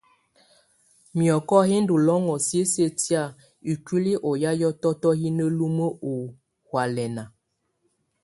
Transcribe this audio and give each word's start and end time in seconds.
Mìɔ́kɔ 1.15 1.57
yɛ́ 1.69 1.81
ndù 1.83 1.95
lɔ́ŋɔ̀ 2.05 2.37
sisiǝ̀ 2.45 2.91
tɛ̀á 2.99 3.23
ikuili 3.71 4.13
ɔ 4.27 4.31
ya 4.41 4.51
hiɔ̀tɔ̀tɔ 4.59 5.09
yɛ 5.21 5.29
na 5.37 5.45
lumǝ 5.57 5.85
ɔ 6.09 6.13
ɔhɔ̀álɛna. 6.65 7.23